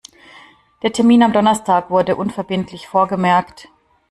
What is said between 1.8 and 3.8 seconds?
wurde unverbindlich vorgemerkt.